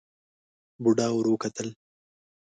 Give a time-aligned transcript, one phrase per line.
[0.83, 1.67] بوډا ور وکتل.